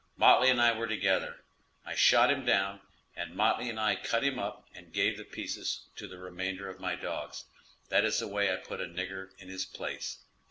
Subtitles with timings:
[0.17, 1.43] Motley and I were together;
[1.85, 2.81] I shot him down,
[3.15, 6.79] and Motley and I cut him up and gave the pieces to the remainder of
[6.79, 7.45] my dogs;
[7.89, 10.17] that is the way I put a nigger in his place."